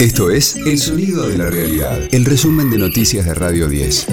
Esto 0.00 0.30
es 0.30 0.56
El 0.56 0.78
Sonido 0.78 1.28
de 1.28 1.36
la 1.36 1.50
Realidad, 1.50 1.98
el 2.10 2.24
resumen 2.24 2.70
de 2.70 2.78
noticias 2.78 3.26
de 3.26 3.34
Radio 3.34 3.68
10. 3.68 4.06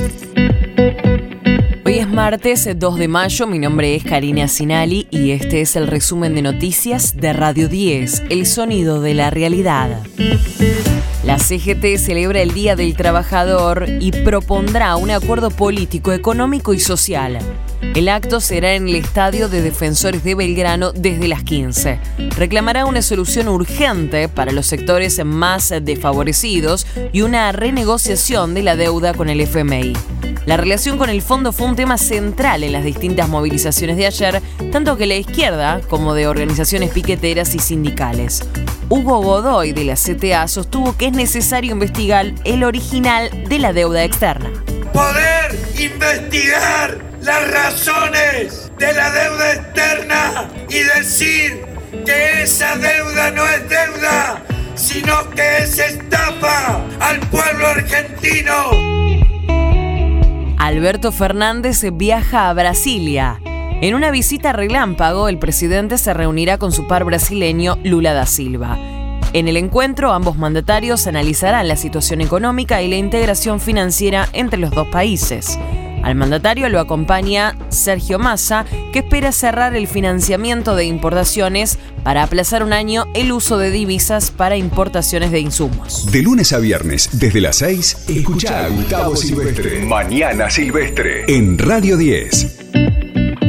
Hoy 1.86 2.00
es 2.00 2.10
martes 2.10 2.68
2 2.78 3.00
de 3.00 3.08
mayo, 3.08 3.48
mi 3.48 3.58
nombre 3.58 3.96
es 3.96 4.04
Karina 4.04 4.50
Sinali 4.50 5.08
y 5.12 5.32
este 5.32 5.62
es 5.62 5.78
el 5.78 5.88
resumen 5.88 6.36
de 6.36 6.42
noticias 6.42 7.16
de 7.16 7.32
Radio 7.32 7.70
10, 7.70 8.24
El 8.30 8.46
Sonido 8.46 9.00
de 9.00 9.14
la 9.14 9.30
Realidad. 9.30 10.04
La 11.24 11.40
CGT 11.40 11.98
celebra 11.98 12.42
el 12.42 12.54
Día 12.54 12.76
del 12.76 12.94
Trabajador 12.98 13.86
y 14.02 14.12
propondrá 14.12 14.98
un 14.98 15.10
acuerdo 15.10 15.52
político, 15.52 16.12
económico 16.12 16.74
y 16.74 16.82
social. 16.82 17.40
El 17.82 18.10
acto 18.10 18.40
será 18.40 18.74
en 18.74 18.88
el 18.88 18.96
Estadio 18.96 19.50
de 19.50 19.62
Defensores 19.62 20.24
de 20.24 20.36
Belgrano 20.36 20.92
desde 20.92 21.28
las 21.28 21.44
15. 21.44 22.00
Reclamará 22.36 22.86
una 22.86 23.02
solución 23.02 23.48
urgente 23.48 24.30
para 24.30 24.52
los 24.52 24.66
sectores 24.66 25.24
más 25.24 25.74
desfavorecidos 25.82 26.88
y 27.12 27.22
una 27.22 27.52
renegociación 27.52 28.54
de 28.54 28.64
la 28.64 28.76
deuda 28.76 29.14
con 29.14 29.30
el 29.30 29.42
FMI. 29.42 29.94
La 30.48 30.56
relación 30.56 30.98
con 30.98 31.10
el 31.10 31.22
fondo 31.22 31.52
fue 31.52 31.68
un 31.68 31.76
tema 31.76 31.98
central 31.98 32.64
en 32.64 32.72
las 32.72 32.86
distintas 32.86 33.28
movilizaciones 33.28 33.98
de 33.98 34.08
ayer, 34.08 34.42
tanto 34.72 34.96
que 34.96 35.06
la 35.06 35.16
izquierda 35.16 35.82
como 35.90 36.14
de 36.14 36.28
organizaciones 36.28 36.92
piqueteras 36.92 37.54
y 37.54 37.60
sindicales. 37.60 38.44
Hugo 38.90 39.22
Godoy 39.22 39.74
de 39.74 39.84
la 39.84 39.96
CTA 39.96 40.48
sostuvo 40.48 40.96
que 40.96 41.08
es 41.08 41.12
necesario 41.12 41.74
investigar 41.74 42.34
el 42.46 42.64
original 42.64 43.30
de 43.50 43.60
la 43.60 43.74
deuda 43.74 44.06
externa. 44.06 44.50
Poder 44.94 45.60
investigar 45.78 47.07
las 47.28 47.52
razones 47.52 48.72
de 48.80 48.94
la 48.94 49.12
deuda 49.12 49.54
externa 49.54 50.50
y 50.70 50.80
decir 50.98 51.62
que 52.06 52.44
esa 52.44 52.78
deuda 52.78 53.32
no 53.32 53.46
es 53.46 53.70
deuda, 53.70 54.42
sino 54.76 55.30
que 55.32 55.58
es 55.58 55.78
estafa 55.78 56.82
al 57.02 57.20
pueblo 57.30 57.68
argentino. 57.68 58.54
Alberto 60.58 61.12
Fernández 61.12 61.84
viaja 61.92 62.50
a 62.50 62.54
Brasilia. 62.54 63.42
En 63.82 63.94
una 63.94 64.10
visita 64.10 64.54
relámpago, 64.54 65.28
el 65.28 65.38
presidente 65.38 65.98
se 65.98 66.14
reunirá 66.14 66.58
con 66.58 66.72
su 66.72 66.88
par 66.88 67.04
brasileño 67.04 67.78
Lula 67.84 68.14
da 68.14 68.26
Silva. 68.26 68.78
En 69.34 69.50
el 69.50 69.58
encuentro, 69.58 70.14
ambos 70.14 70.38
mandatarios 70.38 71.06
analizarán 71.08 71.68
la 71.68 71.76
situación 71.76 72.22
económica 72.22 72.82
y 72.82 72.88
la 72.88 72.96
integración 72.96 73.60
financiera 73.60 74.30
entre 74.32 74.60
los 74.60 74.72
dos 74.72 74.88
países. 74.88 75.60
Al 76.08 76.16
mandatario 76.16 76.70
lo 76.70 76.80
acompaña 76.80 77.58
Sergio 77.68 78.18
Massa, 78.18 78.66
que 78.94 79.00
espera 79.00 79.34
cerrar 79.34 79.76
el 79.76 79.88
financiamiento 79.88 80.74
de 80.78 80.86
importaciones 80.86 81.80
para 82.06 82.24
aplazar 82.24 82.64
un 82.64 82.72
año 82.72 83.08
el 83.14 83.34
uso 83.34 83.58
de 83.58 83.72
divisas 83.72 84.32
para 84.32 84.56
importaciones 84.56 85.32
de 85.32 85.42
insumos. 85.42 86.10
De 86.10 86.22
lunes 86.22 86.54
a 86.54 86.60
viernes, 86.60 87.10
desde 87.12 87.42
las 87.42 87.58
6, 87.58 88.06
escucha 88.08 88.64
a 88.64 88.70
Gustavo 88.70 89.18
Silvestre. 89.18 89.82
Mañana 89.82 90.50
Silvestre. 90.50 91.26
En 91.28 91.58
Radio 91.58 91.98
10. 91.98 92.97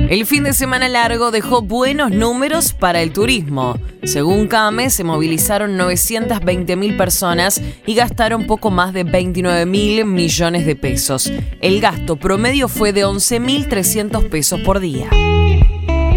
El 0.08 0.24
fin 0.24 0.42
de 0.42 0.54
semana 0.54 0.88
largo 0.88 1.30
dejó 1.30 1.60
buenos 1.60 2.10
números 2.10 2.72
para 2.72 3.02
el 3.02 3.12
turismo. 3.12 3.76
Según 4.04 4.48
CAME, 4.48 4.88
se 4.88 5.04
movilizaron 5.04 5.76
920 5.76 6.76
mil 6.76 6.96
personas 6.96 7.60
y 7.84 7.94
gastaron 7.94 8.46
poco 8.46 8.70
más 8.70 8.94
de 8.94 9.04
29 9.04 9.66
mil 9.66 10.06
millones 10.06 10.64
de 10.64 10.76
pesos. 10.76 11.30
El 11.60 11.82
gasto 11.82 12.16
promedio 12.16 12.68
fue 12.68 12.94
de 12.94 13.04
11.300 13.04 14.30
pesos 14.30 14.60
por 14.60 14.80
día. 14.80 15.10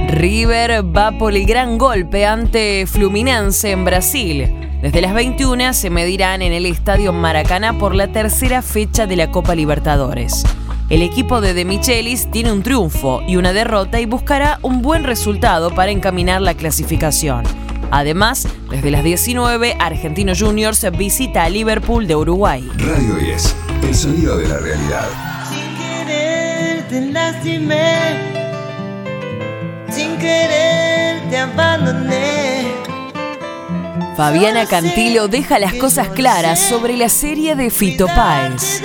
River 0.07 0.85
va 0.95 1.17
por 1.17 1.33
el 1.33 1.45
gran 1.45 1.77
golpe 1.77 2.25
ante 2.25 2.85
Fluminense 2.87 3.71
en 3.71 3.83
Brasil. 3.83 4.47
Desde 4.81 5.01
las 5.01 5.13
21 5.13 5.73
se 5.73 5.89
medirán 5.89 6.41
en 6.41 6.53
el 6.53 6.65
Estadio 6.65 7.11
Maracaná 7.11 7.77
por 7.77 7.93
la 7.93 8.09
tercera 8.09 8.61
fecha 8.61 9.05
de 9.05 9.17
la 9.17 9.31
Copa 9.31 9.53
Libertadores. 9.53 10.45
El 10.91 11.03
equipo 11.03 11.39
de 11.39 11.53
De 11.53 11.63
Michelis 11.63 12.29
tiene 12.31 12.51
un 12.51 12.63
triunfo 12.63 13.21
y 13.25 13.37
una 13.37 13.53
derrota 13.53 14.01
y 14.01 14.05
buscará 14.05 14.59
un 14.61 14.81
buen 14.81 15.05
resultado 15.05 15.73
para 15.73 15.89
encaminar 15.89 16.41
la 16.41 16.53
clasificación. 16.53 17.45
Además, 17.91 18.45
desde 18.69 18.91
las 18.91 19.01
19, 19.01 19.77
Argentino 19.79 20.33
Juniors 20.37 20.85
visita 20.97 21.45
a 21.45 21.49
Liverpool 21.49 22.07
de 22.07 22.17
Uruguay. 22.17 22.69
Radio 22.75 23.15
10, 23.15 23.55
el 23.83 23.95
sonido 23.95 24.37
de 24.37 24.49
la 24.49 24.57
realidad. 24.57 25.07
Sin 25.49 25.77
querer 25.77 26.83
te 26.89 27.09
lastimé, 27.09 27.95
sin 29.89 30.17
querer 30.17 31.21
te 31.29 31.37
abandoné. 31.37 32.60
Fabiana 34.15 34.65
Cantilo 34.65 35.27
deja 35.27 35.57
las 35.57 35.73
cosas 35.75 36.09
claras 36.09 36.59
sobre 36.59 36.97
la 36.97 37.09
serie 37.09 37.55
de 37.55 37.69
Fito 37.69 38.07
Páez. 38.07 38.81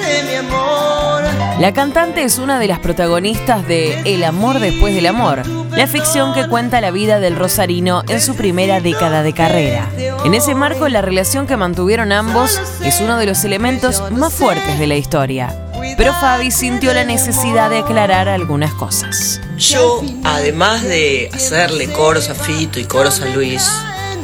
La 1.59 1.73
cantante 1.73 2.23
es 2.23 2.39
una 2.39 2.59
de 2.59 2.69
las 2.69 2.79
protagonistas 2.79 3.67
de 3.67 4.01
El 4.05 4.23
amor 4.25 4.61
después 4.61 4.95
del 4.95 5.07
amor, 5.07 5.43
la 5.71 5.87
ficción 5.87 6.33
que 6.33 6.47
cuenta 6.47 6.81
la 6.81 6.91
vida 6.91 7.19
del 7.19 7.35
rosarino 7.35 8.03
en 8.09 8.21
su 8.21 8.37
primera 8.37 8.81
década 8.81 9.23
de 9.23 9.33
carrera. 9.33 9.89
En 10.25 10.35
ese 10.35 10.55
marco, 10.55 10.89
la 10.89 11.03
relación 11.03 11.47
que 11.47 11.57
mantuvieron 11.57 12.13
ambos 12.13 12.61
es 12.85 13.01
uno 13.01 13.17
de 13.17 13.27
los 13.27 13.45
elementos 13.45 14.03
más 14.13 14.33
fuertes 14.33 14.79
de 14.79 14.87
la 14.87 14.97
historia. 14.97 15.55
Pero 15.97 16.13
Fabi 16.15 16.51
sintió 16.51 16.93
la 16.93 17.05
necesidad 17.05 17.71
de 17.71 17.79
aclarar 17.79 18.29
algunas 18.29 18.73
cosas. 18.75 19.41
Yo, 19.57 20.03
además 20.25 20.83
de 20.83 21.31
hacerle 21.33 21.91
coros 21.93 22.29
a 22.29 22.35
Fito 22.35 22.79
y 22.79 22.85
coros 22.85 23.21
a 23.21 23.27
Luis, 23.27 23.71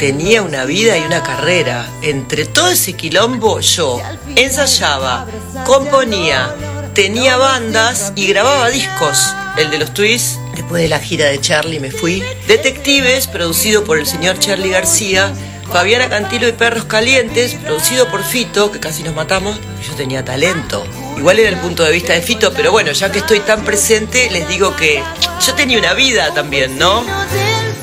tenía 0.02 0.42
una 0.42 0.64
vida 0.64 0.98
y 0.98 1.02
una 1.02 1.22
carrera. 1.22 1.88
Entre 2.02 2.44
todo 2.44 2.70
ese 2.70 2.94
quilombo, 2.94 3.60
yo 3.60 4.02
ensayaba, 4.34 5.28
componía, 5.64 6.52
tenía 6.92 7.36
bandas 7.36 8.12
y 8.16 8.26
grababa 8.26 8.68
discos. 8.68 9.32
El 9.56 9.70
de 9.70 9.78
los 9.78 9.94
Twists, 9.94 10.40
después 10.56 10.82
de 10.82 10.88
la 10.88 10.98
gira 10.98 11.26
de 11.26 11.40
Charlie 11.40 11.78
me 11.78 11.92
fui. 11.92 12.20
Detectives, 12.48 13.28
producido 13.28 13.84
por 13.84 13.96
el 13.96 14.04
señor 14.04 14.40
Charlie 14.40 14.70
García. 14.70 15.32
Fabiana 15.72 16.08
Cantilo 16.08 16.48
y 16.48 16.52
Perros 16.52 16.86
Calientes, 16.86 17.54
producido 17.54 18.10
por 18.10 18.24
Fito, 18.24 18.72
que 18.72 18.80
casi 18.80 19.04
nos 19.04 19.14
matamos. 19.14 19.56
Yo 19.86 19.94
tenía 19.94 20.24
talento. 20.24 20.84
Igual 21.16 21.38
era 21.38 21.48
el 21.48 21.58
punto 21.58 21.84
de 21.84 21.92
vista 21.92 22.12
de 22.12 22.22
Fito, 22.22 22.52
pero 22.52 22.72
bueno, 22.72 22.90
ya 22.90 23.12
que 23.12 23.20
estoy 23.20 23.38
tan 23.38 23.64
presente, 23.64 24.28
les 24.32 24.48
digo 24.48 24.74
que 24.74 25.00
yo 25.46 25.54
tenía 25.54 25.78
una 25.78 25.94
vida 25.94 26.34
también, 26.34 26.76
¿no? 26.76 27.04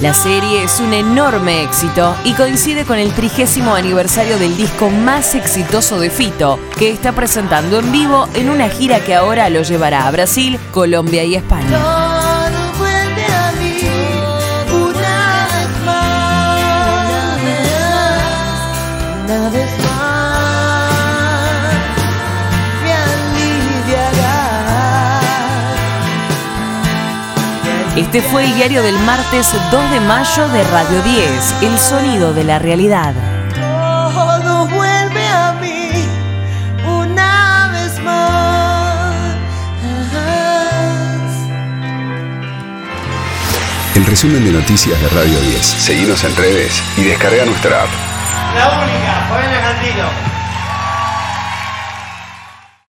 La 0.01 0.13
serie 0.13 0.63
es 0.63 0.79
un 0.79 0.93
enorme 0.93 1.61
éxito 1.61 2.15
y 2.23 2.33
coincide 2.33 2.85
con 2.85 2.97
el 2.97 3.11
trigésimo 3.11 3.75
aniversario 3.75 4.39
del 4.39 4.55
disco 4.55 4.89
más 4.89 5.35
exitoso 5.35 5.99
de 5.99 6.09
Fito, 6.09 6.57
que 6.77 6.89
está 6.89 7.11
presentando 7.11 7.79
en 7.79 7.91
vivo 7.91 8.29
en 8.33 8.49
una 8.49 8.69
gira 8.69 9.03
que 9.03 9.13
ahora 9.13 9.49
lo 9.49 9.61
llevará 9.61 10.07
a 10.07 10.11
Brasil, 10.11 10.57
Colombia 10.71 11.25
y 11.25 11.35
España. 11.35 12.08
Este 28.11 28.23
fue 28.23 28.43
el 28.43 28.55
diario 28.55 28.81
del 28.81 28.97
martes 29.01 29.53
2 29.69 29.91
de 29.91 29.99
mayo 29.99 30.49
de 30.49 30.63
Radio 30.63 30.99
10, 31.03 31.55
El 31.61 31.77
Sonido 31.77 32.33
de 32.33 32.43
la 32.43 32.57
Realidad. 32.57 33.13
Todo 33.53 34.65
vuelve 34.65 35.27
a 35.27 35.53
mí 35.61 35.91
una 36.87 37.69
vez 37.71 37.99
más. 38.01 39.13
El 43.93 44.05
resumen 44.07 44.43
de 44.43 44.53
noticias 44.53 44.99
de 44.99 45.09
Radio 45.09 45.39
10. 45.41 45.63
Seguimos 45.63 46.23
en 46.23 46.35
redes 46.35 46.81
y 46.97 47.03
descarga 47.03 47.45
nuestra 47.45 47.83
app. 47.83 47.89
La 48.55 48.81
única, 48.81 49.27
Fabiana 49.29 49.61
Cantilo. 49.61 50.28